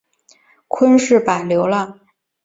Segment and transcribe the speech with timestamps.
[0.67, 1.99] 昆士柏流浪